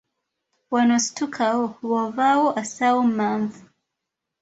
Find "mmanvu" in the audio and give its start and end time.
3.09-3.61